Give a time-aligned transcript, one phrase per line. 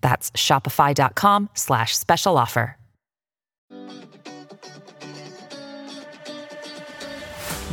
[0.00, 2.76] That's shopify.com slash special offer.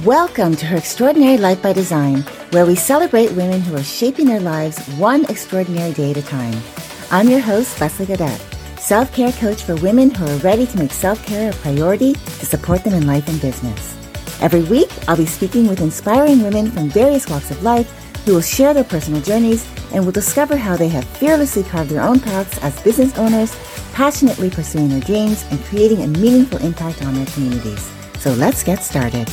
[0.04, 2.18] Welcome to Her Extraordinary Life by Design,
[2.52, 6.62] where we celebrate women who are shaping their lives one extraordinary day at a time.
[7.12, 8.40] I'm your host, Leslie Gaudet,
[8.78, 12.46] self care coach for women who are ready to make self care a priority to
[12.46, 13.96] support them in life and business.
[14.42, 17.90] Every week, I'll be speaking with inspiring women from various walks of life
[18.26, 22.04] who will share their personal journeys and will discover how they have fearlessly carved their
[22.04, 23.56] own paths as business owners,
[23.94, 27.90] passionately pursuing their dreams and creating a meaningful impact on their communities.
[28.20, 29.30] So let's get started.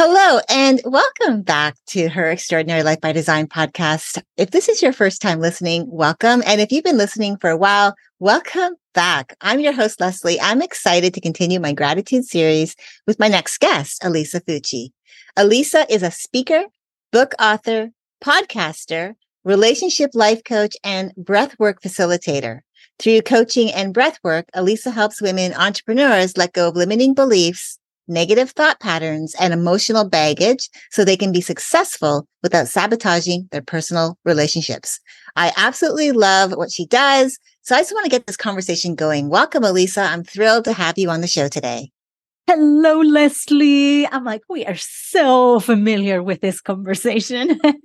[0.00, 4.22] Hello, and welcome back to her Extraordinary Life by Design podcast.
[4.36, 6.40] If this is your first time listening, welcome.
[6.46, 9.36] And if you've been listening for a while, welcome back.
[9.40, 10.40] I'm your host, Leslie.
[10.40, 12.76] I'm excited to continue my gratitude series
[13.08, 14.90] with my next guest, Elisa Fucci.
[15.36, 16.62] Elisa is a speaker,
[17.10, 17.90] book author,
[18.22, 22.60] podcaster, relationship life coach, and breathwork facilitator.
[23.00, 28.80] Through coaching and breathwork, Elisa helps women entrepreneurs let go of limiting beliefs negative thought
[28.80, 35.00] patterns, and emotional baggage so they can be successful without sabotaging their personal relationships.
[35.36, 37.38] I absolutely love what she does.
[37.62, 39.28] So I just want to get this conversation going.
[39.28, 40.00] Welcome, Elisa.
[40.00, 41.90] I'm thrilled to have you on the show today.
[42.48, 44.06] Hello, Leslie.
[44.06, 47.60] I'm like, we are so familiar with this conversation.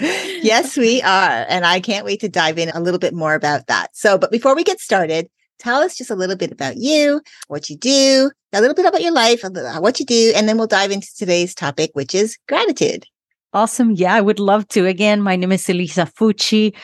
[0.00, 1.44] yes, we are.
[1.50, 3.94] And I can't wait to dive in a little bit more about that.
[3.94, 5.28] So, but before we get started,
[5.60, 9.02] tell us just a little bit about you, what you do, a little bit about
[9.02, 12.36] your life, uh, what you do, and then we'll dive into today's topic, which is
[12.48, 13.04] gratitude.
[13.52, 13.92] Awesome.
[13.92, 14.86] Yeah, I would love to.
[14.86, 16.74] Again, my name is Elisa Fucci.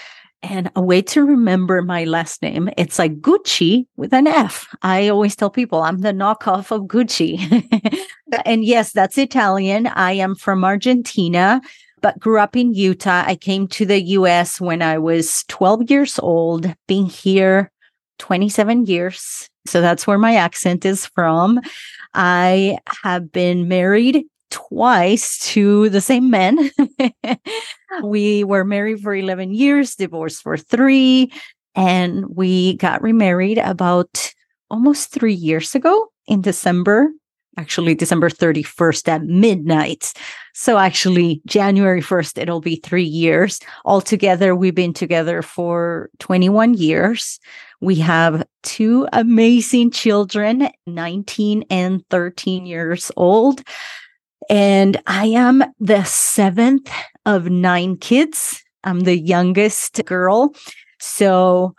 [0.42, 4.68] And a way to remember my last name, it's like Gucci with an F.
[4.82, 7.40] I always tell people I'm the knockoff of Gucci.
[8.44, 9.86] and yes, that's Italian.
[9.88, 11.60] I am from Argentina,
[12.00, 13.24] but grew up in Utah.
[13.26, 17.72] I came to the US when I was 12 years old, been here
[18.18, 19.48] 27 years.
[19.66, 21.60] So that's where my accent is from.
[22.14, 26.70] I have been married twice to the same men.
[28.02, 31.32] we were married for 11 years, divorced for three,
[31.74, 34.32] and we got remarried about
[34.70, 37.10] almost three years ago in December.
[37.58, 40.12] Actually, December 31st at midnight.
[40.52, 43.60] So, actually, January 1st, it'll be three years.
[43.86, 47.40] Altogether, we've been together for 21 years.
[47.80, 53.62] We have two amazing children, 19 and 13 years old.
[54.48, 56.90] And I am the seventh
[57.24, 58.62] of nine kids.
[58.84, 60.54] I'm the youngest girl.
[61.00, 61.74] So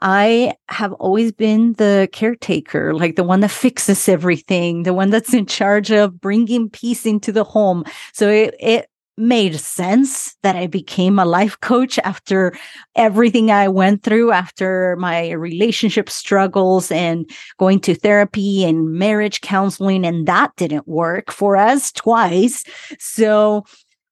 [0.00, 5.32] I have always been the caretaker, like the one that fixes everything, the one that's
[5.32, 7.84] in charge of bringing peace into the home.
[8.12, 8.86] So it, it
[9.16, 12.54] made sense that I became a life coach after
[12.96, 17.28] everything I went through, after my relationship struggles and
[17.58, 20.06] going to therapy and marriage counseling.
[20.06, 22.64] And that didn't work for us twice.
[22.98, 23.64] So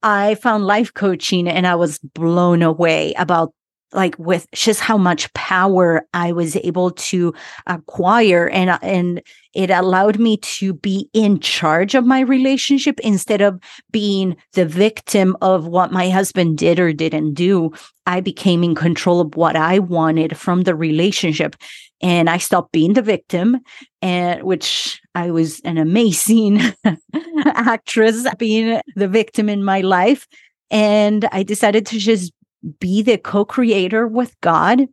[0.03, 3.53] I found life coaching and I was blown away about
[3.93, 7.35] like with just how much power I was able to
[7.67, 13.41] acquire and uh, and it allowed me to be in charge of my relationship instead
[13.41, 17.73] of being the victim of what my husband did or didn't do.
[18.07, 21.57] I became in control of what I wanted from the relationship
[22.01, 23.59] and I stopped being the victim
[24.01, 26.61] and which I was an amazing
[27.45, 30.27] actress being the victim in my life
[30.71, 32.33] and I decided to just
[32.79, 34.87] be the co creator with God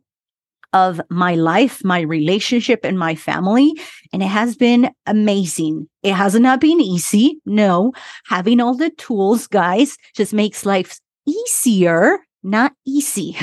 [0.72, 3.72] of my life, my relationship, and my family.
[4.12, 5.88] And it has been amazing.
[6.02, 7.40] It has not been easy.
[7.46, 7.92] No,
[8.26, 13.36] having all the tools, guys, just makes life easier not easy.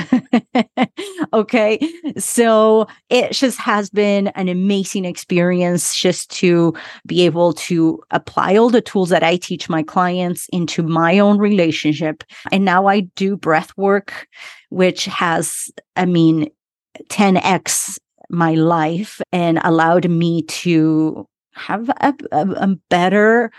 [1.32, 1.78] okay.
[2.16, 6.74] So it just has been an amazing experience just to
[7.06, 11.38] be able to apply all the tools that I teach my clients into my own
[11.38, 12.24] relationship.
[12.50, 14.26] And now I do breath work,
[14.70, 16.50] which has, I mean,
[17.08, 17.98] 10x
[18.30, 23.50] my life and allowed me to have a, a, a better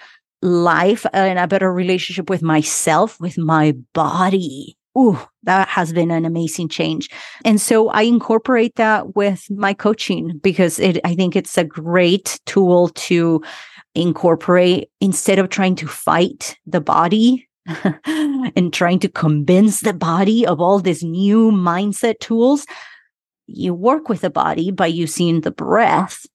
[0.41, 6.25] life and a better relationship with myself, with my body ooh, that has been an
[6.25, 7.09] amazing change.
[7.45, 12.39] And so I incorporate that with my coaching because it, I think it's a great
[12.45, 13.43] tool to
[13.95, 17.47] incorporate instead of trying to fight the body
[18.05, 22.65] and trying to convince the body of all these new mindset tools.
[23.47, 26.25] You work with the body by using the breath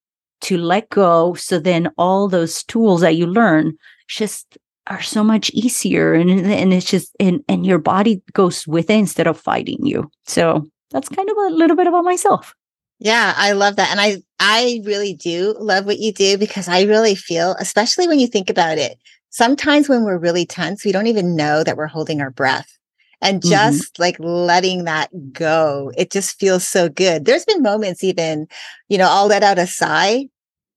[0.43, 1.35] to let go.
[1.35, 3.77] So then all those tools that you learn
[4.09, 4.59] just
[4.89, 8.99] are so much easier and and it's just and and your body goes with it
[8.99, 12.55] instead of fighting you so that's kind of a little bit about myself
[12.99, 16.83] yeah i love that and i i really do love what you do because i
[16.83, 18.99] really feel especially when you think about it
[19.31, 22.77] sometimes when we're really tense we don't even know that we're holding our breath
[23.21, 23.51] and mm-hmm.
[23.51, 24.03] just mm-hmm.
[24.03, 28.49] like letting that go it just feels so good there's been moments even
[28.89, 30.27] you know i'll let out a sigh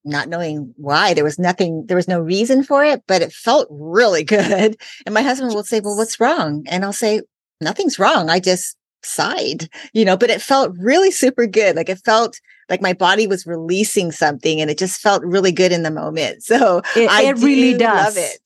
[0.06, 1.14] not knowing why.
[1.14, 4.78] There was nothing, there was no reason for it, but it felt really good.
[5.06, 6.64] And my husband will say, Well, what's wrong?
[6.68, 7.22] And I'll say,
[7.62, 8.30] Nothing's wrong.
[8.30, 11.76] I just sighed, you know, but it felt really super good.
[11.76, 15.72] Like it felt like my body was releasing something and it just felt really good
[15.72, 16.44] in the moment.
[16.44, 18.16] So it, I it really does.
[18.16, 18.40] love it.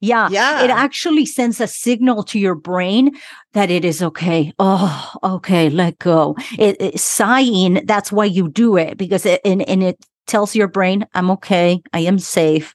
[0.00, 0.28] Yeah.
[0.30, 0.62] Yeah.
[0.62, 3.16] It actually sends a signal to your brain
[3.52, 4.52] that it is okay.
[4.58, 5.68] Oh, okay.
[5.68, 6.36] Let go.
[6.58, 7.82] It, it sighing.
[7.84, 11.82] That's why you do it because it, and, and it tells your brain, I'm okay,
[11.92, 12.74] I am safe.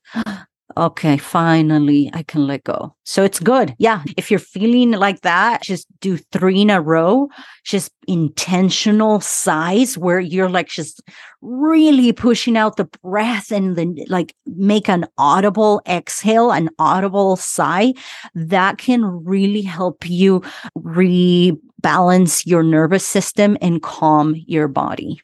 [0.78, 2.94] okay, finally I can let go.
[3.06, 3.74] So it's good.
[3.78, 4.04] Yeah.
[4.18, 7.30] If you're feeling like that, just do three in a row,
[7.64, 11.02] just intentional sighs where you're like just
[11.42, 17.94] really pushing out the breath and then like make an audible exhale, an audible sigh.
[18.34, 20.42] That can really help you
[20.78, 25.22] rebalance your nervous system and calm your body.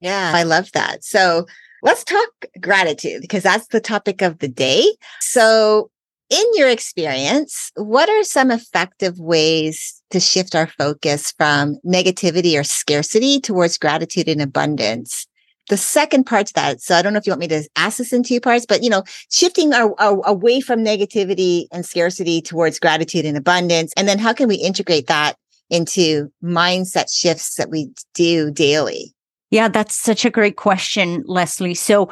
[0.00, 1.04] Yeah, I love that.
[1.04, 1.46] So
[1.82, 2.28] Let's talk
[2.60, 4.84] gratitude because that's the topic of the day.
[5.20, 5.90] So,
[6.30, 12.64] in your experience, what are some effective ways to shift our focus from negativity or
[12.64, 15.26] scarcity towards gratitude and abundance?
[15.70, 17.98] The second part to that, so I don't know if you want me to ask
[17.98, 22.42] this in two parts, but you know, shifting our, our, away from negativity and scarcity
[22.42, 25.36] towards gratitude and abundance, and then how can we integrate that
[25.70, 29.14] into mindset shifts that we do daily?
[29.50, 31.74] Yeah, that's such a great question, Leslie.
[31.74, 32.10] So,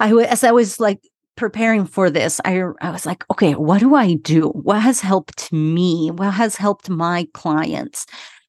[0.00, 1.00] I as I was like
[1.36, 4.48] preparing for this, I I was like, okay, what do I do?
[4.50, 6.10] What has helped me?
[6.10, 8.06] What has helped my clients?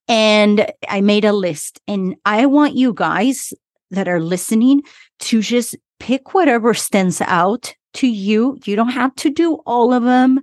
[0.07, 3.53] And I made a list, and I want you guys
[3.91, 4.81] that are listening
[5.19, 8.57] to just pick whatever stands out to you.
[8.65, 10.39] You don't have to do all of them.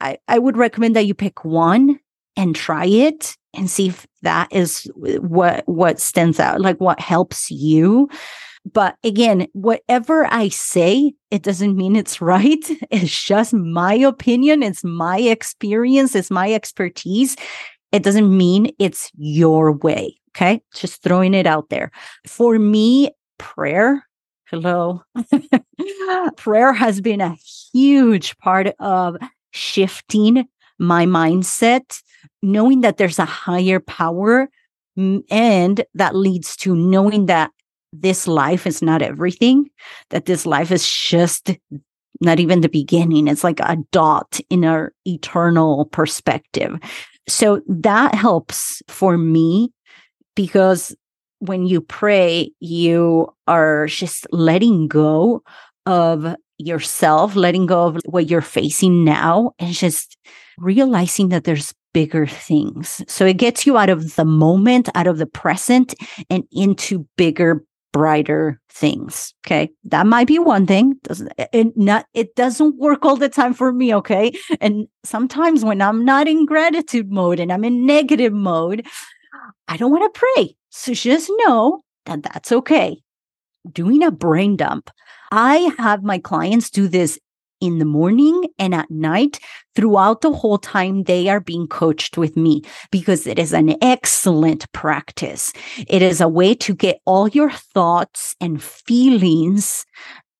[0.00, 1.98] I, I would recommend that you pick one
[2.36, 7.50] and try it and see if that is what what stands out like what helps
[7.50, 8.08] you.
[8.70, 12.64] But again whatever i say it doesn't mean it's right.
[12.90, 14.62] It's just my opinion.
[14.62, 16.14] It's my experience.
[16.14, 17.36] It's my expertise.
[17.92, 20.62] It doesn't mean it's your way okay?
[20.74, 21.90] Just throwing it out there.
[22.26, 24.04] For me prayer
[24.50, 25.02] hello?
[26.36, 27.36] Prayer has been a
[27.72, 29.16] huge part of
[29.52, 30.48] shifting
[30.80, 32.02] my mindset
[32.42, 34.48] knowing that there's a higher power
[34.98, 37.50] mm, and that leads to knowing that
[37.92, 39.68] this life is not everything,
[40.10, 41.56] that this life is just
[42.20, 43.28] not even the beginning.
[43.28, 46.78] It's like a dot in our eternal perspective.
[47.28, 49.72] So that helps for me
[50.34, 50.94] because
[51.40, 55.42] when you pray, you are just letting go
[55.86, 60.18] of yourself, letting go of what you're facing now, and just
[60.60, 63.02] realizing that there's bigger things.
[63.08, 65.94] So it gets you out of the moment, out of the present,
[66.28, 69.34] and into bigger, brighter things.
[69.44, 69.70] Okay.
[69.84, 70.94] That might be one thing.
[71.02, 73.94] Doesn't it not it doesn't work all the time for me.
[73.94, 74.32] Okay.
[74.60, 78.86] And sometimes when I'm not in gratitude mode and I'm in negative mode,
[79.66, 80.56] I don't want to pray.
[80.70, 83.02] So just know that that's okay.
[83.70, 84.90] Doing a brain dump.
[85.32, 87.18] I have my clients do this
[87.60, 89.38] in the morning and at night
[89.74, 94.70] throughout the whole time they are being coached with me because it is an excellent
[94.72, 95.52] practice.
[95.88, 99.86] It is a way to get all your thoughts and feelings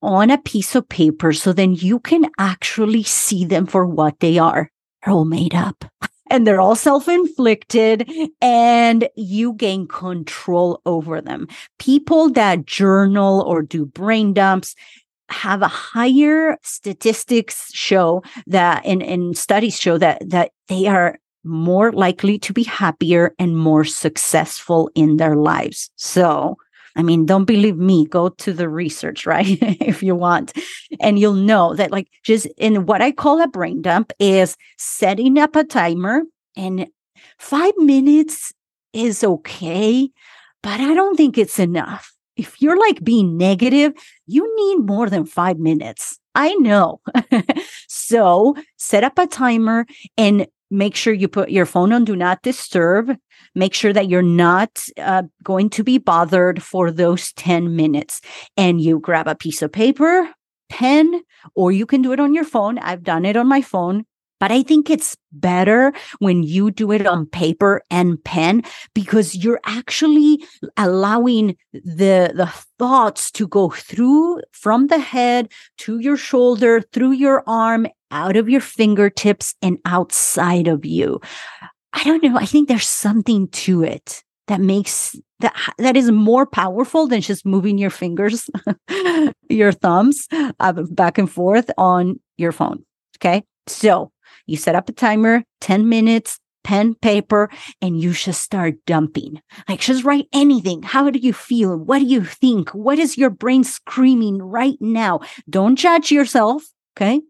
[0.02, 4.38] on a piece of paper so then you can actually see them for what they
[4.38, 4.70] are.
[5.04, 5.84] They're all made up.
[6.32, 8.08] And they're all self inflicted,
[8.40, 11.48] and you gain control over them.
[11.80, 14.76] People that journal or do brain dumps,
[15.30, 21.92] have a higher statistics show that and, and studies show that that they are more
[21.92, 25.90] likely to be happier and more successful in their lives.
[25.96, 26.56] So,
[26.96, 29.58] I mean, don't believe me, go to the research, right?
[29.80, 30.52] if you want.
[31.00, 35.38] And you'll know that, like, just in what I call a brain dump is setting
[35.38, 36.22] up a timer
[36.56, 36.86] and
[37.38, 38.52] five minutes
[38.92, 40.10] is okay,
[40.62, 42.12] but I don't think it's enough.
[42.40, 43.92] If you're like being negative,
[44.26, 46.18] you need more than five minutes.
[46.34, 47.02] I know.
[47.86, 49.84] so set up a timer
[50.16, 53.14] and make sure you put your phone on do not disturb.
[53.54, 58.22] Make sure that you're not uh, going to be bothered for those 10 minutes.
[58.56, 60.30] And you grab a piece of paper,
[60.70, 61.20] pen,
[61.54, 62.78] or you can do it on your phone.
[62.78, 64.06] I've done it on my phone.
[64.40, 68.62] But I think it's better when you do it on paper and pen
[68.94, 70.42] because you're actually
[70.76, 77.44] allowing the, the thoughts to go through from the head to your shoulder, through your
[77.46, 81.20] arm, out of your fingertips and outside of you.
[81.92, 82.36] I don't know.
[82.36, 87.46] I think there's something to it that makes that that is more powerful than just
[87.46, 88.48] moving your fingers,
[89.48, 90.26] your thumbs
[90.60, 92.84] uh, back and forth on your phone.
[93.18, 93.44] Okay.
[93.66, 94.10] So
[94.50, 97.48] you set up a timer, 10 minutes, pen, paper,
[97.80, 99.40] and you just start dumping.
[99.68, 100.82] Like just write anything.
[100.82, 101.76] How do you feel?
[101.76, 102.70] What do you think?
[102.70, 105.20] What is your brain screaming right now?
[105.48, 106.64] Don't judge yourself.
[106.96, 107.20] Okay.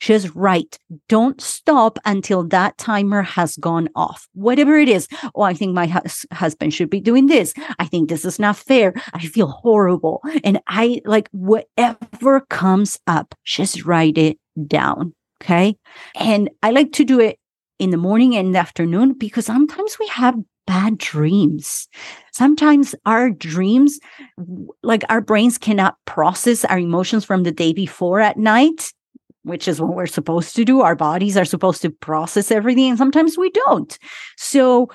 [0.00, 0.78] Just write.
[1.08, 4.28] Don't stop until that timer has gone off.
[4.32, 5.08] Whatever it is.
[5.34, 7.54] Oh, I think my hus- husband should be doing this.
[7.78, 8.94] I think this is not fair.
[9.12, 10.22] I feel horrible.
[10.44, 15.14] And I like whatever comes up, just write it down.
[15.42, 15.76] Okay.
[16.14, 17.38] And I like to do it
[17.78, 20.36] in the morning and the afternoon because sometimes we have
[20.66, 21.88] bad dreams.
[22.32, 24.00] Sometimes our dreams,
[24.82, 28.92] like our brains cannot process our emotions from the day before at night,
[29.42, 30.80] which is what we're supposed to do.
[30.80, 33.98] Our bodies are supposed to process everything, and sometimes we don't.
[34.36, 34.88] So,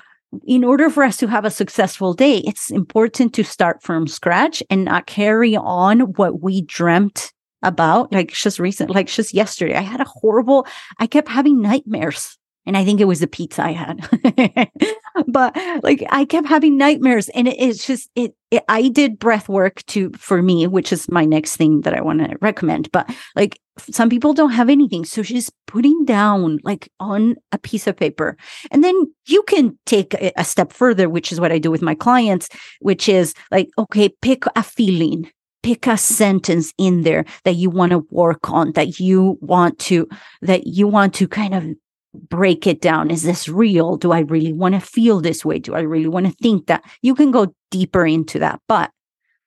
[0.46, 4.62] in order for us to have a successful day, it's important to start from scratch
[4.70, 7.32] and not carry on what we dreamt
[7.62, 10.66] about like just recent like just yesterday i had a horrible
[11.00, 14.70] i kept having nightmares and i think it was the pizza i had.
[15.28, 19.50] But like i kept having nightmares and it, it's just it, it, i did breath
[19.50, 23.10] work to for me which is my next thing that i want to recommend but
[23.36, 27.98] like some people don't have anything so she's putting down like on a piece of
[27.98, 28.38] paper
[28.72, 31.82] and then you can take a, a step further which is what i do with
[31.82, 32.48] my clients
[32.80, 35.30] which is like okay pick a feeling
[35.64, 40.08] pick a sentence in there that you want to work on that you want to
[40.42, 41.66] that you want to kind of
[42.14, 43.12] break it down.
[43.12, 43.96] Is this real?
[43.98, 45.60] Do i really want to feel this way?
[45.60, 46.84] Do i really want to think that?
[47.02, 48.92] You can go deeper into that but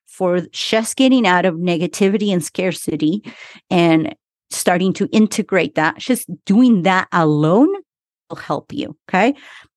[0.06, 3.22] for just getting out of negativity and scarcity
[3.70, 4.14] and
[4.50, 7.68] starting to integrate that just doing that alone
[8.28, 9.34] will help you okay?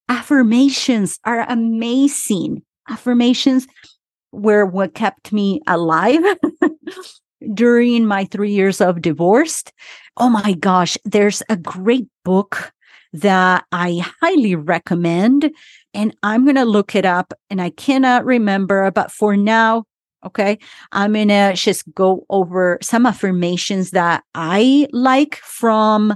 [0.08, 2.62] Affirmations are amazing.
[2.90, 3.66] Affirmations
[4.36, 6.22] were what kept me alive
[7.54, 9.72] during my three years of divorced.
[10.18, 12.74] Oh my gosh, there's a great book
[13.14, 15.52] that I highly recommend.
[15.94, 19.86] And I'm going to look it up and I cannot remember, but for now,
[20.26, 20.58] okay,
[20.92, 26.16] I'm going to just go over some affirmations that I like from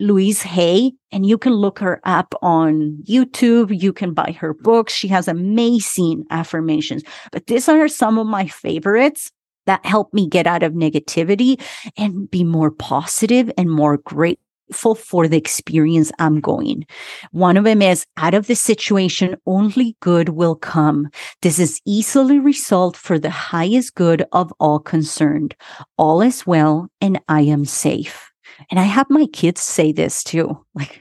[0.00, 3.80] Louise Hay, and you can look her up on YouTube.
[3.80, 4.92] You can buy her books.
[4.92, 7.02] She has amazing affirmations.
[7.32, 9.30] But these are some of my favorites
[9.66, 11.60] that help me get out of negativity
[11.96, 16.86] and be more positive and more grateful for the experience I'm going.
[17.32, 21.10] One of them is out of the situation, only good will come.
[21.42, 25.54] This is easily resolved for the highest good of all concerned.
[25.96, 28.27] All is well and I am safe.
[28.70, 30.64] And I have my kids say this too.
[30.74, 31.00] Like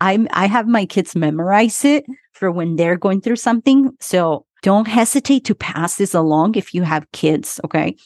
[0.00, 3.90] I'm I have my kids memorize it for when they're going through something.
[4.00, 7.96] So don't hesitate to pass this along if you have kids, okay?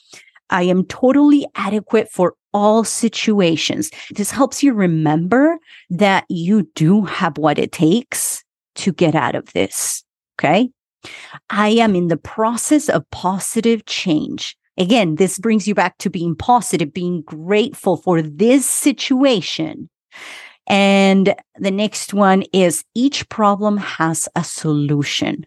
[0.50, 3.90] I am totally adequate for all situations.
[4.11, 5.59] This helps you remember
[5.90, 8.44] that you do have what it takes
[8.75, 10.04] to get out of this.
[10.38, 10.71] Okay.
[11.50, 14.56] I am in the process of positive change.
[14.82, 19.88] Again, this brings you back to being positive, being grateful for this situation.
[20.66, 25.46] And the next one is each problem has a solution.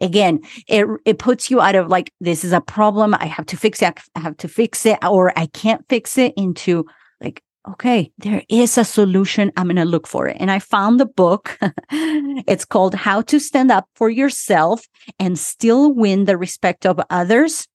[0.00, 3.14] Again, it, it puts you out of like, this is a problem.
[3.14, 3.96] I have to fix it.
[4.16, 6.84] I have to fix it, or I can't fix it into
[7.20, 9.52] like, okay, there is a solution.
[9.56, 10.36] I'm going to look for it.
[10.40, 11.56] And I found the book.
[11.92, 14.84] it's called How to Stand Up for Yourself
[15.20, 17.68] and Still Win the Respect of Others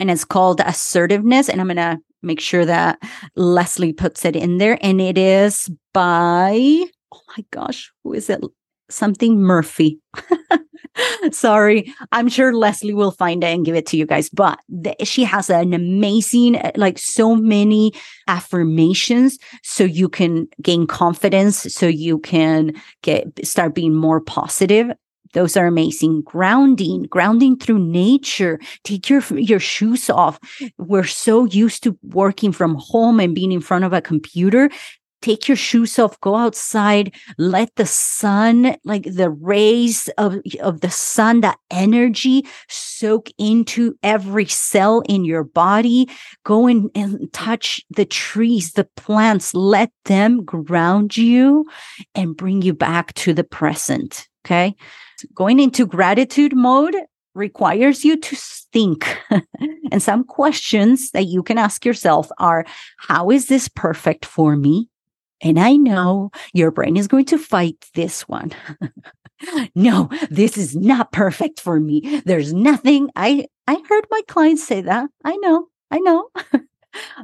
[0.00, 1.48] and it's called assertiveness.
[1.48, 2.98] And I'm going to make sure that
[3.36, 4.78] Leslie puts it in there.
[4.82, 8.40] And it is by, oh my gosh, who is it?
[8.88, 10.00] Something Murphy.
[11.30, 11.94] Sorry.
[12.12, 14.28] I'm sure Leslie will find it and give it to you guys.
[14.28, 14.58] But
[15.04, 17.92] she has an amazing, uh, like so many
[18.26, 24.90] affirmations so you can gain confidence, so you can get start being more positive.
[25.32, 26.22] Those are amazing.
[26.22, 28.58] Grounding, grounding through nature.
[28.84, 30.38] Take your your shoes off.
[30.78, 34.70] We're so used to working from home and being in front of a computer
[35.22, 40.90] take your shoes off go outside let the sun like the rays of, of the
[40.90, 46.08] sun that energy soak into every cell in your body
[46.44, 51.66] go in and touch the trees the plants let them ground you
[52.14, 54.74] and bring you back to the present okay
[55.34, 56.96] going into gratitude mode
[57.34, 58.36] requires you to
[58.72, 59.18] think.
[59.92, 62.64] and some questions that you can ask yourself are
[62.98, 64.88] How is this perfect for me?
[65.42, 68.52] And I know your brain is going to fight this one.
[69.74, 72.20] no, this is not perfect for me.
[72.24, 73.10] There's nothing.
[73.16, 75.08] I I heard my clients say that.
[75.24, 75.68] I know.
[75.90, 76.28] I know.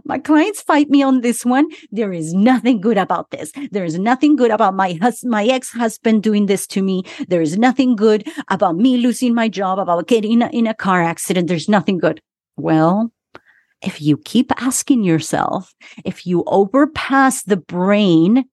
[0.05, 1.69] my clients fight me on this one.
[1.91, 3.53] There is nothing good about this.
[3.71, 7.05] There is nothing good about my hus- my ex-husband doing this to me.
[7.29, 11.49] There is nothing good about me losing my job, about getting in a car accident.
[11.49, 12.21] There's nothing good.
[12.57, 13.13] Well,
[13.83, 18.45] if you keep asking yourself, if you overpass the brain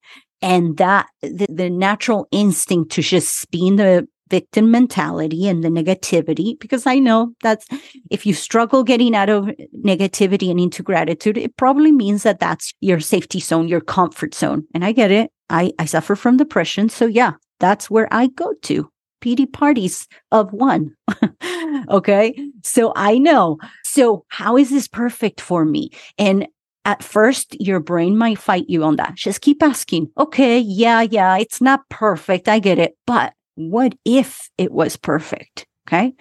[0.42, 5.70] and that the, the natural instinct to just be in the victim mentality and the
[5.70, 7.68] negativity, because I know that's
[8.10, 9.50] if you struggle getting out of
[9.86, 14.66] negativity and into gratitude, it probably means that that's your safety zone, your comfort zone.
[14.74, 15.32] And I get it.
[15.50, 16.90] I, I suffer from depression.
[16.90, 18.90] So yeah, that's where I go to
[19.22, 20.96] pity parties of one.
[21.90, 22.36] okay.
[22.64, 23.58] So I know.
[23.84, 25.92] So how is this perfect for me?
[26.18, 26.48] And
[26.86, 29.16] at first, your brain might fight you on that.
[29.16, 32.50] Just keep asking, okay, yeah, yeah, it's not perfect.
[32.50, 32.98] I get it.
[33.08, 35.68] But what if it was perfect?
[35.88, 36.14] Okay.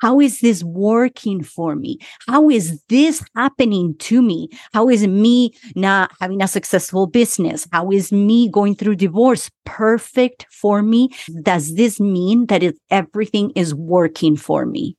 [0.00, 1.98] How is this working for me?
[2.28, 4.48] How is this happening to me?
[4.72, 7.68] How is me not having a successful business?
[7.72, 11.10] How is me going through divorce perfect for me?
[11.42, 14.96] Does this mean that it, everything is working for me?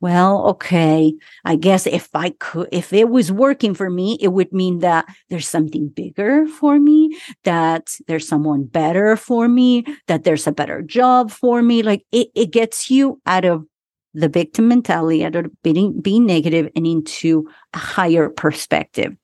[0.00, 1.12] Well, okay.
[1.44, 5.04] I guess if I could, if it was working for me, it would mean that
[5.28, 10.80] there's something bigger for me, that there's someone better for me, that there's a better
[10.80, 11.82] job for me.
[11.82, 13.66] Like it, it gets you out of
[14.14, 19.14] the victim mentality, out of being, being negative and into a higher perspective.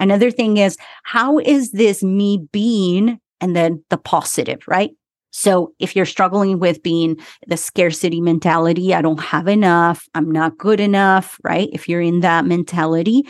[0.00, 3.20] Another thing is, how is this me being?
[3.40, 4.90] And then the positive, right?
[5.36, 7.16] So if you're struggling with being
[7.48, 11.68] the scarcity mentality, I don't have enough, I'm not good enough, right?
[11.72, 13.26] If you're in that mentality,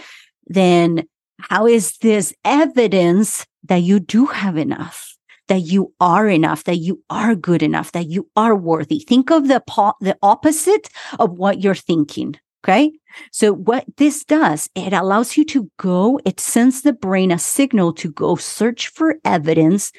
[0.46, 1.08] then
[1.40, 5.16] how is this evidence that you do have enough?
[5.48, 8.98] That you are enough, that you are good enough, that you are worthy.
[9.00, 12.34] Think of the po- the opposite of what you're thinking.
[12.62, 12.92] Okay.
[13.30, 17.94] So what this does, it allows you to go, it sends the brain a signal
[17.94, 19.90] to go search for evidence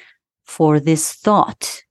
[0.44, 1.82] for this thought.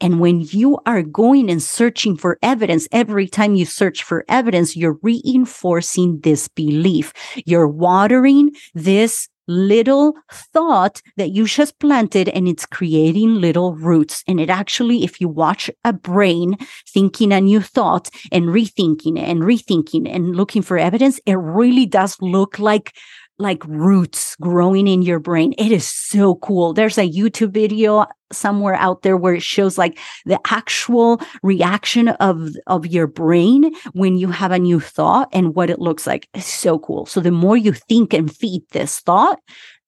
[0.00, 4.76] And when you are going and searching for evidence, every time you search for evidence,
[4.76, 7.12] you're reinforcing this belief.
[7.46, 14.22] You're watering this little thought that you just planted and it's creating little roots.
[14.28, 19.40] And it actually, if you watch a brain thinking a new thought and rethinking and
[19.40, 22.94] rethinking and looking for evidence, it really does look like
[23.40, 25.54] like roots growing in your brain.
[25.58, 26.72] It is so cool.
[26.72, 32.50] There's a YouTube video somewhere out there where it shows like the actual reaction of
[32.66, 36.28] of your brain when you have a new thought and what it looks like.
[36.34, 37.06] It's so cool.
[37.06, 39.40] So the more you think and feed this thought,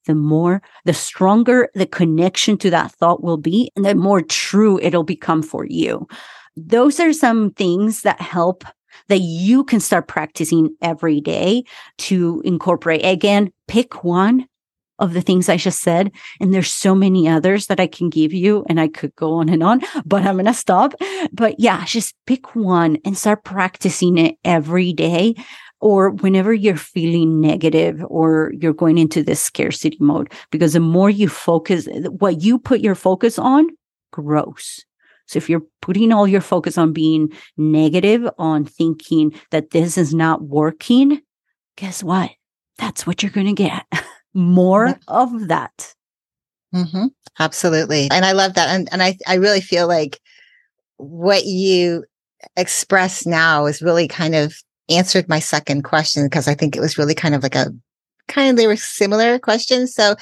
[0.07, 4.79] the more the stronger the connection to that thought will be and the more true
[4.81, 6.07] it'll become for you.
[6.57, 8.65] Those are some things that help
[9.09, 11.65] that you can start practicing every day
[11.99, 13.05] to incorporate.
[13.05, 14.47] Again, pick one
[15.01, 16.13] of the things I just said.
[16.41, 19.49] And there's so many others that I can give you, and I could go on
[19.49, 20.95] and on, but I'm going to stop.
[21.33, 25.35] But yeah, just pick one and start practicing it every day.
[25.83, 31.09] Or whenever you're feeling negative or you're going into this scarcity mode, because the more
[31.09, 33.67] you focus, what you put your focus on
[34.13, 34.85] grows.
[35.25, 40.13] So if you're putting all your focus on being negative, on thinking that this is
[40.13, 41.23] not working,
[41.77, 42.31] guess what?
[42.77, 43.87] That's what you're going to get.
[44.35, 44.97] More yeah.
[45.09, 45.95] of that.
[46.75, 47.07] Mm-hmm.
[47.39, 48.09] Absolutely.
[48.11, 48.69] And I love that.
[48.69, 50.21] And, and I, I really feel like
[50.99, 52.05] what you
[52.57, 54.55] express now is really kind of
[54.89, 57.73] answered my second question because I think it was really kind of like a
[58.29, 59.95] kind of they were similar questions.
[59.95, 60.17] So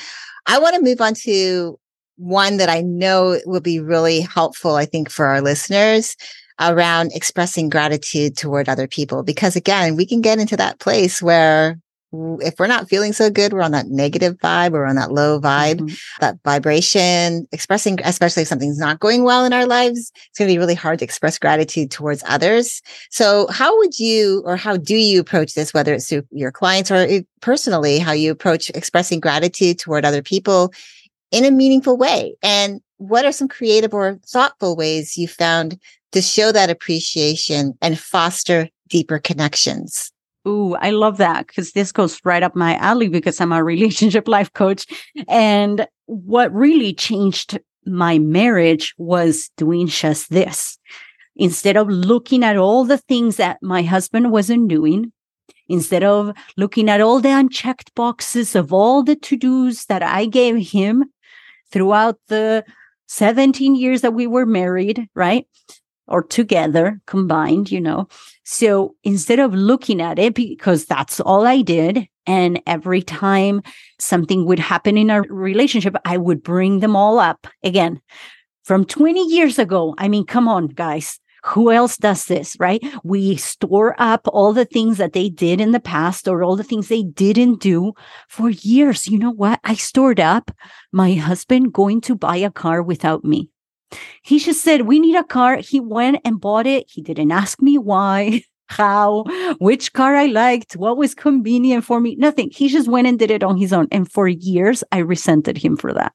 [0.47, 1.79] I want to move on to
[2.16, 6.16] one that I know will be really helpful, I think, for our listeners.
[6.61, 9.23] around expressing gratitude toward other people.
[9.23, 11.79] Because again, we can get into that place where
[12.12, 15.40] if we're not feeling so good, we're on that negative vibe, we're on that low
[15.40, 15.94] vibe, mm-hmm.
[16.21, 20.55] that vibration, expressing, especially if something's not going well in our lives, it's going to
[20.55, 22.81] be really hard to express gratitude towards others.
[23.11, 26.90] So how would you, or how do you approach this, whether it's through your clients
[26.90, 27.07] or
[27.40, 30.73] personally, how you approach expressing gratitude toward other people
[31.31, 32.37] in a meaningful way?
[32.42, 35.79] And what are some creative or thoughtful ways you found
[36.12, 40.11] to show that appreciation and foster deeper connections?
[40.46, 44.29] Ooh, I love that because this goes right up my alley because I'm a relationship
[44.29, 44.87] life coach.
[45.29, 50.79] And what really changed my marriage was doing just this.
[51.37, 55.12] Instead of looking at all the things that my husband wasn't doing,
[55.68, 60.27] instead of looking at all the unchecked boxes of all the to dos that I
[60.27, 61.05] gave him
[61.70, 62.64] throughout the
[63.07, 65.46] 17 years that we were married, right?
[66.09, 68.09] Or together combined, you know.
[68.44, 73.62] So instead of looking at it, because that's all I did, and every time
[73.99, 78.01] something would happen in our relationship, I would bring them all up again
[78.64, 79.94] from 20 years ago.
[79.99, 81.18] I mean, come on, guys.
[81.44, 82.83] Who else does this, right?
[83.05, 86.64] We store up all the things that they did in the past or all the
[86.64, 87.92] things they didn't do
[88.29, 89.07] for years.
[89.07, 89.61] You know what?
[89.64, 90.51] I stored up
[90.92, 93.51] my husband going to buy a car without me.
[94.22, 95.57] He just said, We need a car.
[95.57, 96.87] He went and bought it.
[96.88, 99.24] He didn't ask me why, how,
[99.59, 102.51] which car I liked, what was convenient for me, nothing.
[102.51, 103.88] He just went and did it on his own.
[103.90, 106.12] And for years, I resented him for that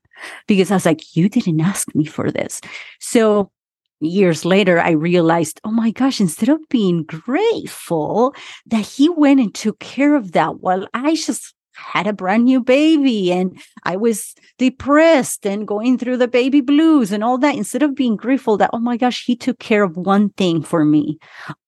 [0.47, 2.61] because I was like, You didn't ask me for this.
[2.99, 3.51] So
[3.99, 9.53] years later, I realized, oh my gosh, instead of being grateful that he went and
[9.53, 14.35] took care of that while I just had a brand new baby and I was
[14.57, 17.55] depressed and going through the baby blues and all that.
[17.55, 20.85] Instead of being grateful that, oh my gosh, he took care of one thing for
[20.85, 21.17] me,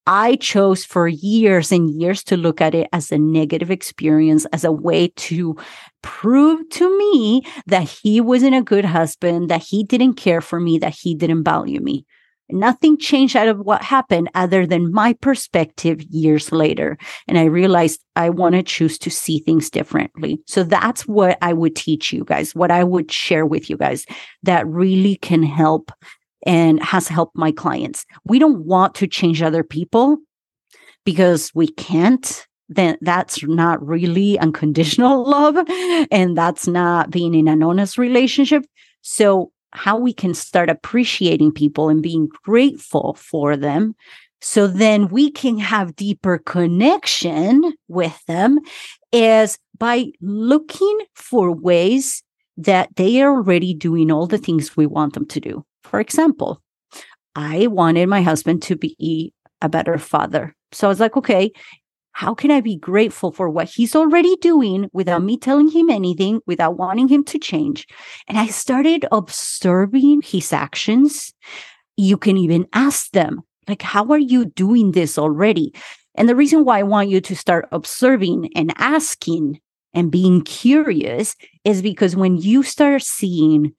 [0.07, 4.63] I chose for years and years to look at it as a negative experience, as
[4.63, 5.57] a way to
[6.03, 10.77] prove to me that he wasn't a good husband, that he didn't care for me,
[10.79, 12.05] that he didn't value me.
[12.49, 16.97] Nothing changed out of what happened other than my perspective years later.
[17.27, 20.39] And I realized I want to choose to see things differently.
[20.45, 24.05] So that's what I would teach you guys, what I would share with you guys
[24.43, 25.91] that really can help
[26.45, 28.05] and has helped my clients.
[28.25, 30.17] We don't want to change other people
[31.03, 35.55] because we can't then that's not really unconditional love
[36.11, 38.65] and that's not being in an honest relationship.
[39.01, 43.95] So how we can start appreciating people and being grateful for them
[44.41, 48.59] so then we can have deeper connection with them
[49.11, 52.21] is by looking for ways
[52.57, 55.65] that they are already doing all the things we want them to do.
[55.83, 56.61] For example,
[57.35, 60.55] I wanted my husband to be a better father.
[60.71, 61.51] So I was like, okay,
[62.15, 66.39] how can I be grateful for what he's already doing without me telling him anything,
[66.47, 67.85] without wanting him to change?
[68.29, 71.33] And I started observing his actions.
[71.97, 75.73] You can even ask them, like, how are you doing this already?
[76.15, 79.59] And the reason why I want you to start observing and asking
[79.93, 83.75] and being curious is because when you start seeing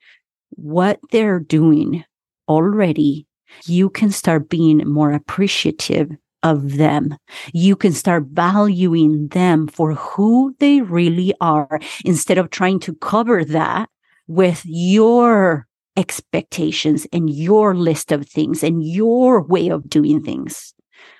[0.51, 2.05] what they're doing
[2.51, 3.27] already,
[3.64, 6.11] you can start being more appreciative
[6.42, 7.16] of them.
[7.53, 13.44] You can start valuing them for who they really are instead of trying to cover
[13.44, 13.88] that
[14.29, 20.75] with your expectations and your list of things and your way of doing things.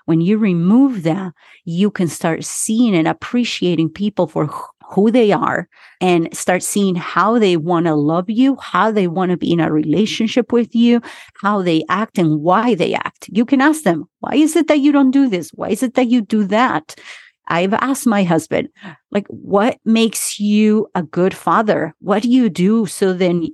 [0.05, 1.33] When you remove that,
[1.65, 4.47] you can start seeing and appreciating people for
[4.89, 5.69] who they are
[6.01, 9.61] and start seeing how they want to love you, how they want to be in
[9.61, 11.01] a relationship with you,
[11.41, 13.29] how they act and why they act.
[13.33, 15.51] You can ask them, why is it that you don't do this?
[15.51, 16.95] Why is it that you do that?
[17.49, 18.69] I've asked my husband,
[19.11, 21.95] like, what makes you a good father?
[22.01, 23.49] What do you do so then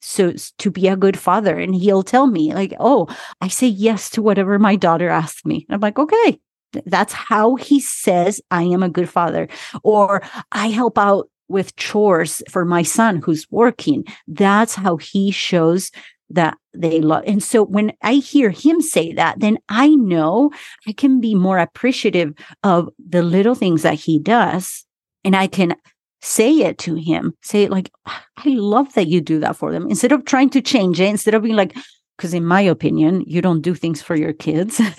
[0.00, 1.58] so to be a good father?
[1.58, 3.08] And he'll tell me, like, oh,
[3.40, 5.64] I say yes to whatever my daughter asks me.
[5.68, 6.38] And I'm like, okay,
[6.86, 9.48] that's how he says I am a good father.
[9.82, 14.04] Or I help out with chores for my son who's working.
[14.26, 15.90] That's how he shows
[16.30, 17.24] that they love.
[17.26, 20.50] And so when I hear him say that, then I know
[20.86, 24.84] I can be more appreciative of the little things that he does.
[25.24, 25.74] And I can
[26.20, 29.86] say it to him, say it like, I love that you do that for them.
[29.88, 31.74] Instead of trying to change it, instead of being like,
[32.18, 34.80] because in my opinion you don't do things for your kids.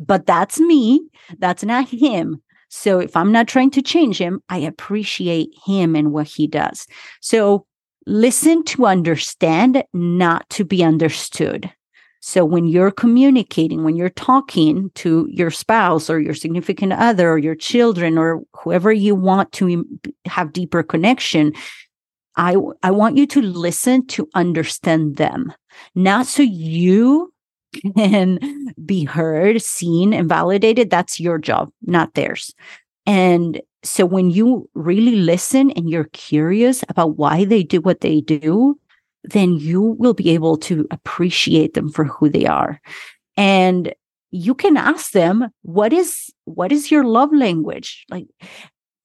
[0.00, 1.06] But that's me.
[1.38, 2.42] That's not him.
[2.70, 6.86] So if i'm not trying to change him i appreciate him and what he does.
[7.20, 7.66] So
[8.06, 11.70] listen to understand not to be understood.
[12.22, 17.38] So when you're communicating, when you're talking to your spouse or your significant other or
[17.38, 19.86] your children or whoever you want to
[20.26, 21.54] have deeper connection,
[22.36, 25.52] I I want you to listen to understand them,
[25.94, 27.32] not so you
[27.96, 28.38] can
[28.84, 30.90] be heard, seen, and validated.
[30.90, 32.54] That's your job, not theirs.
[33.06, 38.20] And so when you really listen and you're curious about why they do what they
[38.20, 38.78] do,
[39.24, 42.80] then you will be able to appreciate them for who they are.
[43.36, 43.94] And
[44.30, 48.04] you can ask them, what is what is your love language?
[48.10, 48.26] Like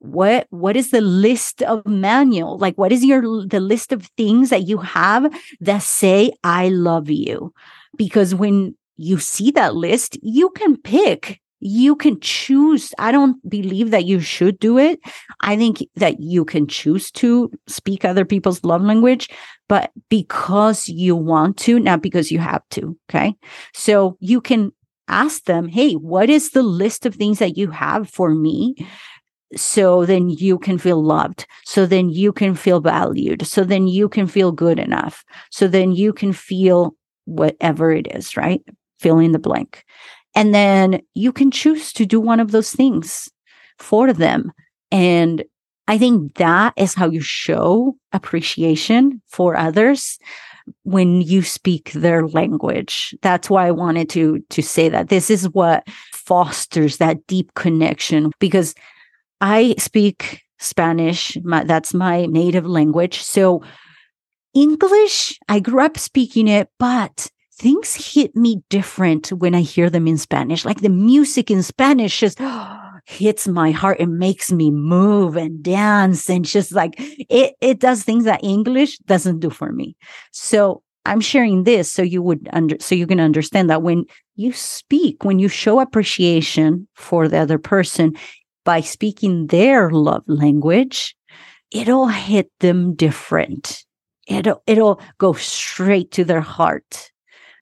[0.06, 2.58] what what is the list of manual?
[2.58, 7.10] Like what is your the list of things that you have that say I love
[7.10, 7.54] you?
[7.98, 12.94] Because when you see that list, you can pick you can choose.
[13.00, 15.00] I don't believe that you should do it.
[15.42, 19.30] I think that you can choose to speak other people's love language,
[19.68, 22.96] but because you want to, not because you have to.
[23.10, 23.36] Okay.
[23.74, 24.74] So you can
[25.08, 28.76] ask them, Hey, what is the list of things that you have for me?
[29.56, 31.46] So then you can feel loved.
[31.64, 33.48] So then you can feel valued.
[33.48, 35.24] So then you can feel good enough.
[35.50, 38.62] So then you can feel whatever it is, right?
[39.00, 39.84] Fill in the blank.
[40.36, 43.30] And then you can choose to do one of those things
[43.80, 44.52] for them.
[44.92, 45.44] And
[45.88, 50.20] I think that is how you show appreciation for others
[50.84, 53.16] when you speak their language.
[53.22, 55.10] That's why I wanted to to say that.
[55.10, 58.74] This is what fosters that deep connection because
[59.48, 61.38] I speak Spanish.
[61.44, 63.22] My, that's my native language.
[63.22, 63.62] So
[64.56, 70.08] English, I grew up speaking it, but things hit me different when I hear them
[70.08, 70.66] in Spanish.
[70.66, 72.40] Like the music in Spanish just
[73.06, 78.02] hits my heart and makes me move and dance and just like it it does
[78.02, 79.96] things that English doesn't do for me.
[80.32, 84.06] So I'm sharing this so you would under so you can understand that when
[84.38, 88.16] you speak, when you show appreciation for the other person
[88.66, 91.16] by speaking their love language,
[91.72, 93.86] it'll hit them different.
[94.28, 97.12] It'll it'll go straight to their heart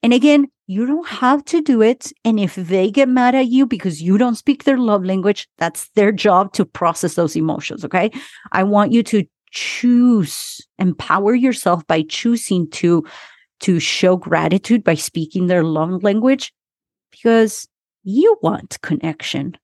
[0.03, 2.11] and again, you don't have to do it.
[2.25, 5.89] And if they get mad at you because you don't speak their love language, that's
[5.95, 7.85] their job to process those emotions.
[7.85, 8.11] Okay.
[8.51, 13.05] I want you to choose, empower yourself by choosing to,
[13.61, 16.53] to show gratitude by speaking their love language
[17.11, 17.67] because
[18.03, 19.55] you want connection,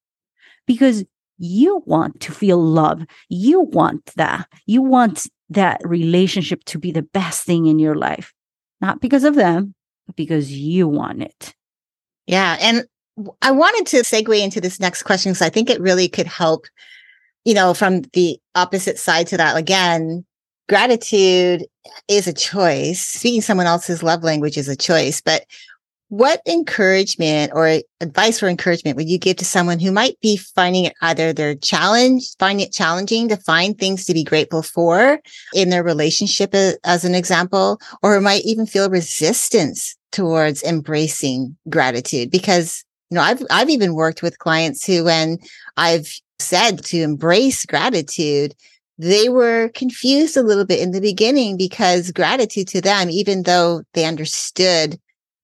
[0.66, 1.04] because
[1.40, 3.06] you want to feel love.
[3.30, 4.48] You want that.
[4.66, 8.34] You want that relationship to be the best thing in your life,
[8.82, 9.74] not because of them,
[10.06, 11.56] but because you want it.
[12.28, 12.58] Yeah.
[12.62, 12.86] And
[13.42, 16.66] I wanted to segue into this next question because I think it really could help,
[17.46, 19.58] you know, from the opposite side to that.
[19.58, 20.26] Again,
[20.68, 21.66] gratitude
[22.08, 23.02] is a choice.
[23.02, 25.22] Speaking someone else's love language is a choice.
[25.22, 25.46] But
[26.10, 30.86] what encouragement or advice or encouragement would you give to someone who might be finding
[30.86, 35.20] it either their challenge, finding it challenging to find things to be grateful for
[35.54, 42.32] in their relationship, as an example, or might even feel resistance towards embracing gratitude?
[42.32, 45.38] Because, you know, I've, I've even worked with clients who, when
[45.78, 48.56] I've said to embrace gratitude,
[48.98, 53.84] they were confused a little bit in the beginning because gratitude to them, even though
[53.94, 55.00] they understood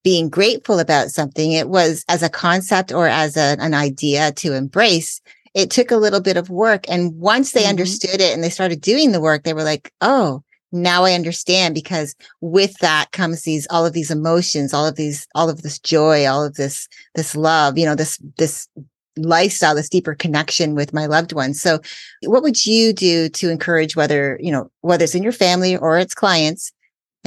[0.06, 4.54] being grateful about something, it was as a concept or as a, an idea to
[4.54, 5.20] embrace.
[5.52, 6.88] It took a little bit of work.
[6.88, 7.70] And once they mm-hmm.
[7.70, 11.74] understood it and they started doing the work, they were like, oh, now I understand
[11.74, 15.80] because with that comes these, all of these emotions, all of these, all of this
[15.80, 18.68] joy, all of this, this love, you know, this, this
[19.16, 21.60] lifestyle, this deeper connection with my loved ones.
[21.60, 21.80] So
[22.22, 25.98] what would you do to encourage whether, you know, whether it's in your family or
[25.98, 26.70] its clients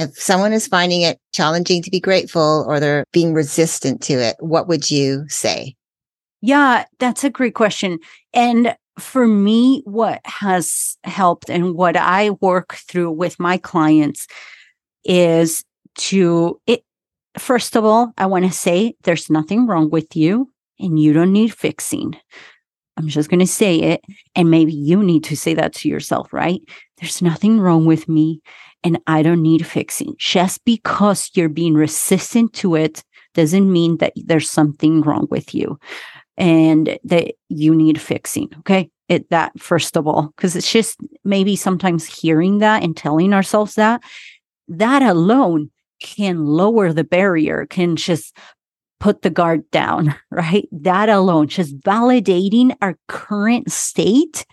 [0.00, 4.36] if someone is finding it challenging to be grateful or they're being resistant to it,
[4.40, 5.74] what would you say?
[6.40, 7.98] Yeah, that's a great question.
[8.32, 14.26] And for me, what has helped and what I work through with my clients
[15.04, 15.64] is
[15.96, 16.82] to it.
[17.38, 21.32] First of all, I want to say there's nothing wrong with you and you don't
[21.32, 22.16] need fixing.
[23.00, 24.04] I'm just going to say it.
[24.36, 26.60] And maybe you need to say that to yourself, right?
[26.98, 28.42] There's nothing wrong with me
[28.84, 30.14] and I don't need fixing.
[30.18, 33.02] Just because you're being resistant to it
[33.34, 35.78] doesn't mean that there's something wrong with you
[36.36, 38.50] and that you need fixing.
[38.58, 38.90] Okay.
[39.08, 43.76] It that first of all, because it's just maybe sometimes hearing that and telling ourselves
[43.76, 44.02] that,
[44.68, 45.70] that alone
[46.02, 48.36] can lower the barrier, can just
[49.00, 50.68] put the guard down, right?
[50.70, 54.46] That alone, just validating our current state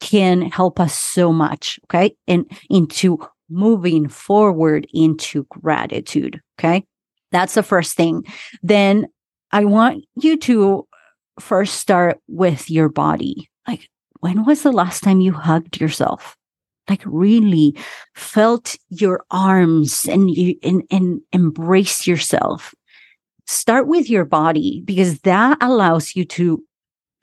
[0.00, 1.78] can help us so much.
[1.86, 2.16] Okay.
[2.26, 3.18] And into
[3.50, 6.40] moving forward into gratitude.
[6.58, 6.84] Okay.
[7.32, 8.24] That's the first thing.
[8.62, 9.06] Then
[9.52, 10.86] I want you to
[11.40, 13.48] first start with your body.
[13.66, 13.88] Like,
[14.20, 16.36] when was the last time you hugged yourself?
[16.88, 17.76] Like, really
[18.14, 22.74] felt your arms and you and, and embrace yourself.
[23.48, 26.62] Start with your body because that allows you to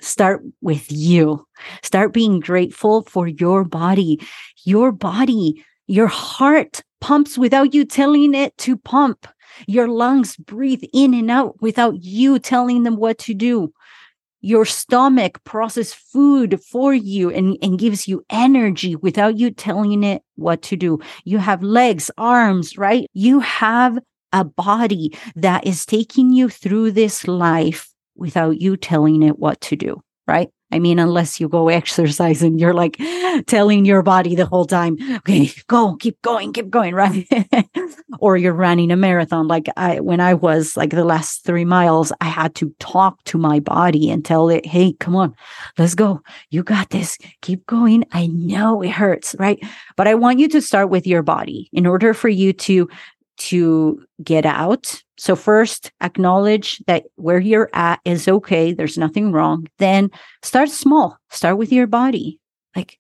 [0.02, 1.46] start with you.
[1.84, 4.20] Start being grateful for your body.
[4.64, 9.28] Your body, your heart pumps without you telling it to pump.
[9.68, 13.72] Your lungs breathe in and out without you telling them what to do.
[14.42, 20.24] Your stomach processes food for you and, and gives you energy without you telling it
[20.38, 21.00] what to do.
[21.24, 23.08] You have legs, arms, right?
[23.14, 24.00] You have
[24.36, 29.76] a body that is taking you through this life without you telling it what to
[29.76, 30.50] do, right?
[30.72, 33.00] I mean, unless you go exercise and you're like
[33.48, 37.26] telling your body the whole time, okay, go, keep going, keep going, right?
[38.20, 39.48] or you're running a marathon.
[39.48, 43.38] Like I, when I was like the last three miles, I had to talk to
[43.38, 45.34] my body and tell it, hey, come on,
[45.78, 46.22] let's go.
[46.50, 47.18] You got this.
[47.42, 48.04] Keep going.
[48.12, 49.64] I know it hurts, right?
[49.96, 52.90] But I want you to start with your body in order for you to
[53.38, 55.02] to get out.
[55.18, 58.74] So first acknowledge that where you're at is okay.
[58.74, 59.68] There's nothing wrong.
[59.80, 60.10] Then
[60.44, 61.18] start small.
[61.30, 62.40] Start with your body.
[62.76, 63.00] Like,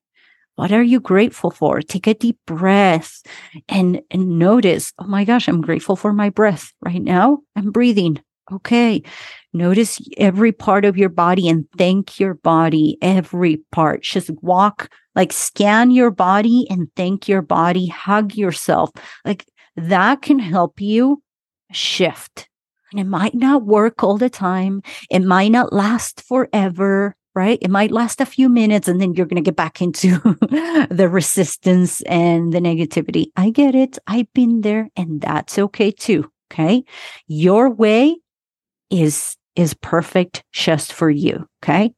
[0.55, 1.81] what are you grateful for?
[1.81, 3.21] Take a deep breath
[3.67, 7.39] and, and notice, oh my gosh, I'm grateful for my breath right now.
[7.55, 8.21] I'm breathing.
[8.51, 9.01] Okay.
[9.53, 14.03] Notice every part of your body and thank your body, every part.
[14.03, 18.91] Just walk, like scan your body and thank your body, hug yourself.
[19.25, 19.45] Like
[19.75, 21.21] that can help you
[21.71, 22.49] shift.
[22.91, 24.81] And it might not work all the time.
[25.09, 27.59] It might not last forever, right?
[27.61, 30.17] It might last a few minutes and then you're going to get back into
[30.89, 33.27] the resistance and the negativity.
[33.35, 33.97] I get it.
[34.07, 36.31] I've been there and that's okay too.
[36.51, 36.83] Okay.
[37.27, 38.15] Your way
[38.89, 41.47] is, is perfect just for you.
[41.63, 41.93] Okay.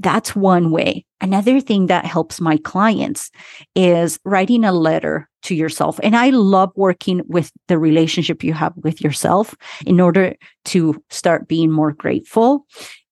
[0.00, 1.04] That's one way.
[1.20, 3.30] Another thing that helps my clients
[3.74, 6.00] is writing a letter to yourself.
[6.02, 10.34] And I love working with the relationship you have with yourself in order
[10.66, 12.66] to start being more grateful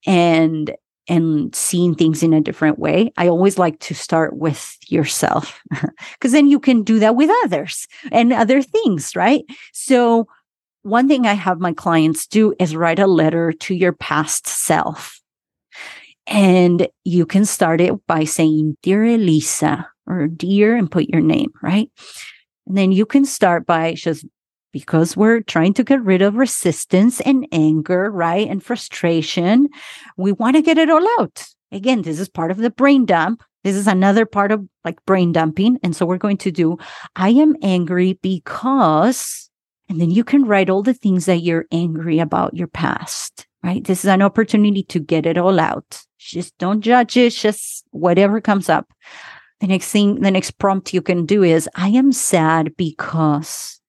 [0.06, 0.74] and
[1.10, 3.10] and seeing things in a different way.
[3.16, 5.58] I always like to start with yourself
[6.12, 9.44] because then you can do that with others and other things, right?
[9.72, 10.26] So
[10.82, 15.17] one thing I have my clients do is write a letter to your past self.
[16.28, 21.50] And you can start it by saying, Dear Elisa, or dear, and put your name,
[21.62, 21.90] right?
[22.66, 24.26] And then you can start by just
[24.72, 28.46] because we're trying to get rid of resistance and anger, right?
[28.46, 29.68] And frustration.
[30.16, 31.46] We want to get it all out.
[31.72, 33.42] Again, this is part of the brain dump.
[33.64, 35.78] This is another part of like brain dumping.
[35.82, 36.76] And so we're going to do,
[37.16, 39.50] I am angry because,
[39.88, 43.82] and then you can write all the things that you're angry about your past, right?
[43.82, 46.02] This is an opportunity to get it all out.
[46.18, 48.92] Just don't judge it, just whatever comes up.
[49.60, 53.80] The next thing, the next prompt you can do is I am sad because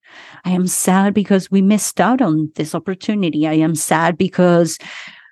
[0.46, 3.48] I am sad because we missed out on this opportunity.
[3.48, 4.78] I am sad because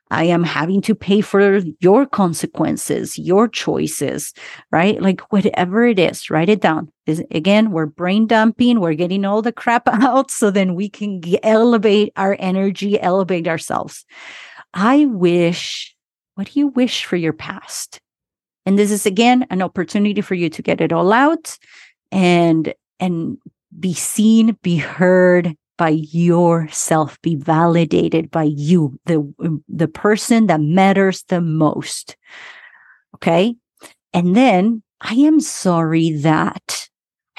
[0.09, 4.33] I am having to pay for your consequences, your choices,
[4.71, 5.01] right?
[5.01, 6.91] Like whatever it is, write it down.
[7.05, 11.21] This, again, we're brain dumping, we're getting all the crap out so then we can
[11.43, 14.05] elevate our energy, elevate ourselves.
[14.73, 15.96] I wish
[16.37, 17.99] what do you wish for your past?
[18.67, 21.57] And this is again an opportunity for you to get it all out
[22.11, 23.37] and and
[23.79, 30.61] be seen, be heard by yourself, be validated by you, the um, the person that
[30.61, 32.15] matters the most.
[33.15, 33.55] Okay?
[34.13, 36.86] And then I am sorry that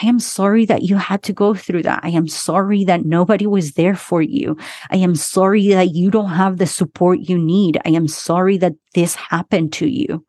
[0.01, 2.01] I am sorry that you had to go through that.
[2.05, 4.57] I am sorry that nobody was there for you.
[4.91, 7.81] I am sorry that you don't have the support you need.
[7.85, 10.25] I am sorry that this happened to you.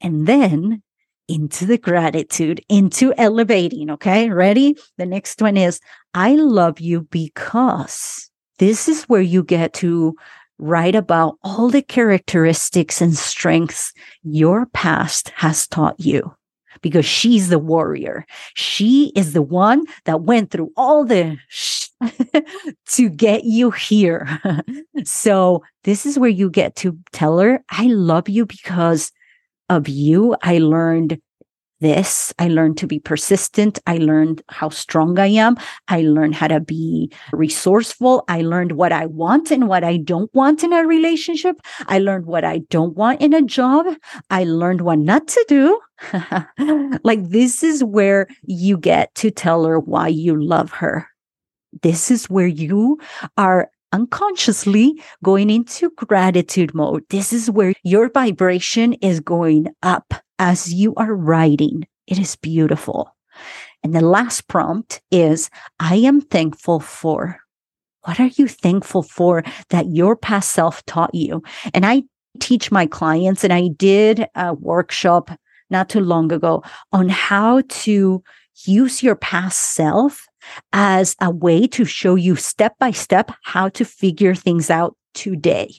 [0.00, 0.82] And then
[1.26, 3.90] into the gratitude, into elevating.
[3.90, 4.30] Okay.
[4.30, 4.76] Ready?
[4.96, 5.80] The next one is
[6.14, 10.16] I love you because this is where you get to
[10.58, 13.92] write about all the characteristics and strengths
[14.22, 16.34] your past has taught you
[16.82, 18.26] because she's the warrior.
[18.54, 21.88] She is the one that went through all the sh-
[22.88, 24.40] to get you here.
[25.04, 29.10] so this is where you get to tell her, I love you because
[29.68, 30.36] of you.
[30.42, 31.20] I learned
[31.80, 32.32] this.
[32.38, 33.78] I learned to be persistent.
[33.86, 35.56] I learned how strong I am.
[35.88, 38.24] I learned how to be resourceful.
[38.28, 41.60] I learned what I want and what I don't want in a relationship.
[41.86, 43.86] I learned what I don't want in a job.
[44.30, 45.80] I learned what not to do.
[47.02, 51.08] like this is where you get to tell her why you love her.
[51.82, 52.98] This is where you
[53.36, 57.04] are unconsciously going into gratitude mode.
[57.10, 61.86] This is where your vibration is going up as you are writing.
[62.06, 63.14] It is beautiful.
[63.82, 67.38] And the last prompt is I am thankful for.
[68.04, 71.42] What are you thankful for that your past self taught you?
[71.74, 72.04] And I
[72.40, 75.30] teach my clients, and I did a workshop
[75.70, 76.62] not too long ago
[76.92, 78.22] on how to
[78.64, 80.26] use your past self
[80.72, 85.74] as a way to show you step by step how to figure things out today.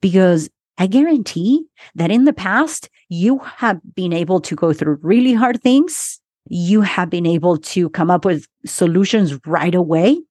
[0.00, 0.50] Because
[0.80, 5.60] I guarantee that in the past, you have been able to go through really hard
[5.60, 6.18] things.
[6.48, 10.22] You have been able to come up with solutions right away.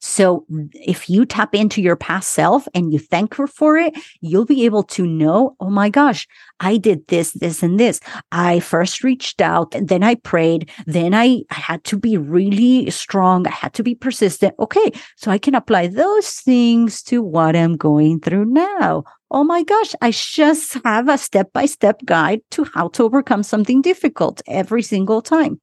[0.00, 4.46] So if you tap into your past self and you thank her for it, you'll
[4.46, 6.26] be able to know, oh my gosh,
[6.58, 8.00] I did this, this, and this.
[8.32, 10.70] I first reached out and then I prayed.
[10.86, 13.46] Then I, I had to be really strong.
[13.46, 14.54] I had to be persistent.
[14.58, 14.90] Okay.
[15.16, 19.04] So I can apply those things to what I'm going through now.
[19.30, 23.42] Oh my gosh, I just have a step by step guide to how to overcome
[23.42, 25.60] something difficult every single time.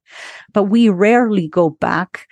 [0.54, 2.28] But we rarely go back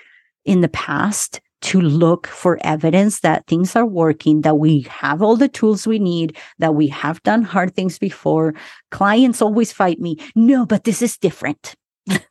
[0.46, 5.36] in the past to look for evidence that things are working, that we have all
[5.36, 8.54] the tools we need, that we have done hard things before.
[8.92, 10.16] Clients always fight me.
[10.36, 11.74] No, but this is different.
[12.08, 12.22] and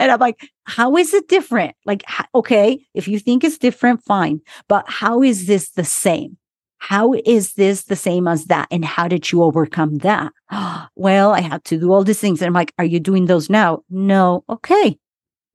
[0.00, 1.76] I'm like, how is it different?
[1.86, 2.02] Like,
[2.34, 4.40] okay, if you think it's different, fine.
[4.68, 6.36] But how is this the same?
[6.78, 8.66] How is this the same as that?
[8.72, 10.32] And how did you overcome that?
[10.96, 12.40] well, I had to do all these things.
[12.42, 13.84] And I'm like, are you doing those now?
[13.88, 14.42] No.
[14.50, 14.98] Okay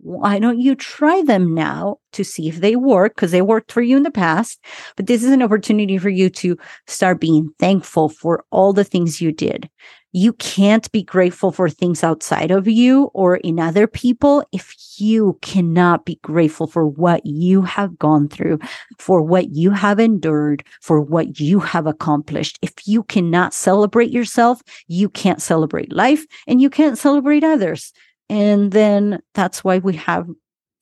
[0.04, 3.16] why don't you try them now to see if they work?
[3.16, 4.60] Because they worked for you in the past
[4.96, 9.22] but this is an opportunity for you to start being thankful for all the things
[9.22, 9.70] you did.
[10.16, 15.40] You can't be grateful for things outside of you or in other people if you
[15.42, 18.60] cannot be grateful for what you have gone through
[19.00, 22.60] for what you have endured for what you have accomplished.
[22.62, 27.92] If you cannot celebrate yourself you can't celebrate life and you can't celebrate others
[28.30, 30.28] and then that's why we have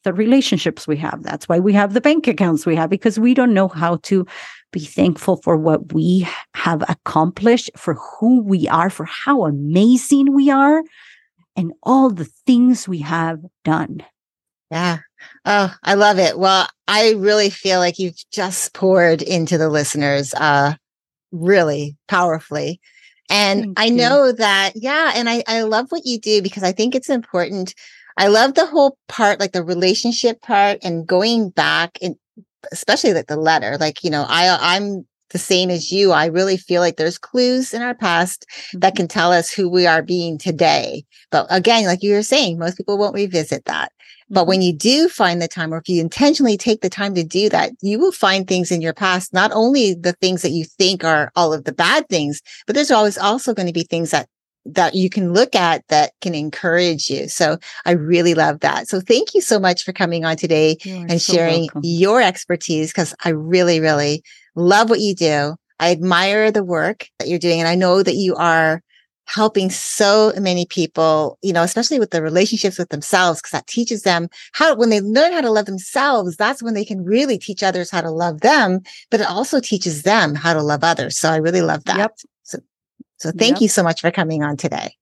[0.04, 1.22] the relationships we have.
[1.24, 4.26] That's why we have the bank accounts we have, because we don't know how to
[4.72, 10.50] be thankful for what we have accomplished, for who we are, for how amazing we
[10.50, 10.82] are,
[11.56, 14.04] and all the things we have done.
[14.72, 15.00] Yeah.
[15.46, 16.40] Oh, I love it.
[16.40, 20.76] Well, I really feel like you've just poured into the listeners uh
[21.32, 22.80] really powerfully.
[23.32, 23.96] And Thank I you.
[23.96, 25.14] know that, yeah.
[25.16, 27.74] And I, I love what you do because I think it's important.
[28.18, 32.16] I love the whole part, like the relationship part and going back and
[32.72, 33.78] especially like the letter.
[33.80, 36.12] Like, you know, I, I'm the same as you.
[36.12, 38.98] I really feel like there's clues in our past that mm-hmm.
[38.98, 41.06] can tell us who we are being today.
[41.32, 43.94] But again, like you were saying, most people won't revisit that.
[44.32, 44.68] But when mm-hmm.
[44.68, 47.72] you do find the time, or if you intentionally take the time to do that,
[47.82, 51.32] you will find things in your past, not only the things that you think are
[51.36, 54.28] all of the bad things, but there's always also going to be things that
[54.64, 57.28] that you can look at that can encourage you.
[57.28, 58.88] So I really love that.
[58.88, 61.82] So thank you so much for coming on today and so sharing welcome.
[61.84, 64.24] your expertise because I really, really
[64.56, 65.56] love what you do.
[65.80, 67.60] I admire the work that you're doing.
[67.60, 68.84] And I know that you are
[69.26, 74.04] helping so many people, you know, especially with the relationships with themselves, because that teaches
[74.04, 77.64] them how, when they learn how to love themselves, that's when they can really teach
[77.64, 78.82] others how to love them.
[79.10, 81.18] But it also teaches them how to love others.
[81.18, 81.98] So I really love that.
[81.98, 82.18] Yep.
[82.44, 82.58] So,
[83.18, 83.62] so thank yep.
[83.62, 84.96] you so much for coming on today.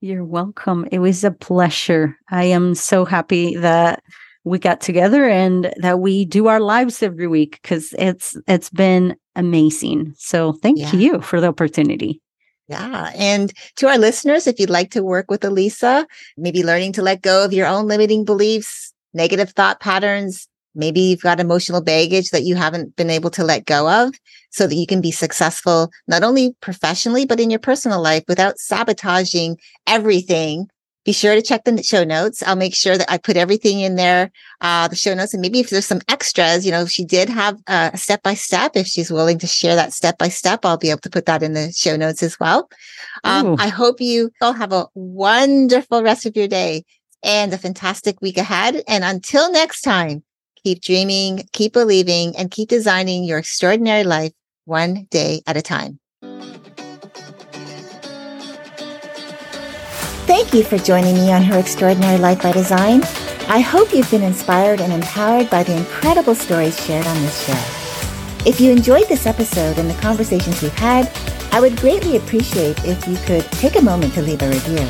[0.00, 0.86] You're welcome.
[0.90, 2.16] It was a pleasure.
[2.28, 4.02] I am so happy that
[4.44, 9.16] we got together and that we do our lives every week because it's it's been
[9.34, 10.14] amazing.
[10.16, 10.92] So thank yeah.
[10.92, 12.20] you for the opportunity.
[12.68, 13.12] Yeah.
[13.14, 16.06] And to our listeners, if you'd like to work with Elisa,
[16.36, 21.22] maybe learning to let go of your own limiting beliefs, negative thought patterns, maybe you've
[21.22, 24.14] got emotional baggage that you haven't been able to let go of
[24.50, 28.58] so that you can be successful, not only professionally, but in your personal life without
[28.58, 30.68] sabotaging everything
[31.06, 32.42] be sure to check the show notes.
[32.42, 35.32] I'll make sure that I put everything in there, uh, the show notes.
[35.32, 38.34] And maybe if there's some extras, you know, if she did have a step by
[38.34, 41.26] step, if she's willing to share that step by step, I'll be able to put
[41.26, 42.68] that in the show notes as well.
[43.22, 46.84] Um, I hope you all have a wonderful rest of your day
[47.22, 48.82] and a fantastic week ahead.
[48.88, 50.24] And until next time,
[50.64, 54.32] keep dreaming, keep believing, and keep designing your extraordinary life
[54.64, 56.00] one day at a time.
[60.36, 63.02] Thank you for joining me on Her Extraordinary Life by Design.
[63.48, 68.46] I hope you've been inspired and empowered by the incredible stories shared on this show.
[68.46, 71.10] If you enjoyed this episode and the conversations we've had,
[71.52, 74.86] I would greatly appreciate if you could take a moment to leave a review.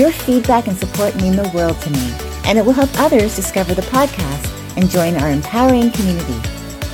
[0.00, 2.14] Your feedback and support mean the world to me,
[2.44, 6.40] and it will help others discover the podcast and join our empowering community.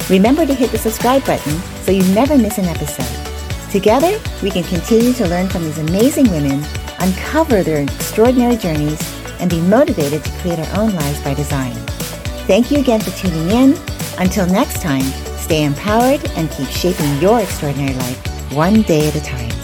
[0.09, 3.71] Remember to hit the subscribe button so you never miss an episode.
[3.71, 6.65] Together, we can continue to learn from these amazing women,
[7.01, 9.01] uncover their extraordinary journeys,
[9.41, 11.75] and be motivated to create our own lives by design.
[12.47, 13.77] Thank you again for tuning in.
[14.19, 15.05] Until next time,
[15.37, 19.64] stay empowered and keep shaping your extraordinary life one day at a time.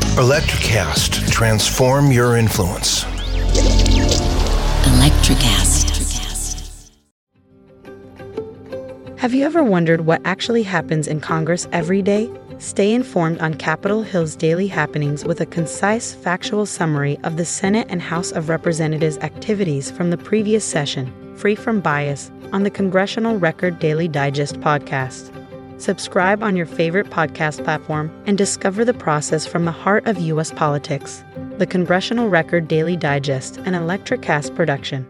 [0.17, 3.05] Electrocast, transform your influence.
[4.83, 6.91] Electrocast.
[9.17, 12.29] Have you ever wondered what actually happens in Congress every day?
[12.57, 17.87] Stay informed on Capitol Hill's daily happenings with a concise, factual summary of the Senate
[17.89, 23.39] and House of Representatives activities from the previous session, free from bias, on the Congressional
[23.39, 25.40] Record Daily Digest podcast.
[25.81, 30.51] Subscribe on your favorite podcast platform and discover the process from the heart of U.S.
[30.51, 31.23] politics.
[31.57, 35.07] The Congressional Record Daily Digest, an Electrocast production.